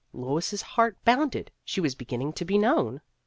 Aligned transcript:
Lois's 0.13 0.63
heart 0.63 0.97
bounded; 1.05 1.51
she 1.63 1.79
was 1.79 1.93
beginning 1.93 2.33
to 2.33 2.43
be 2.43 2.57
known. 2.57 3.01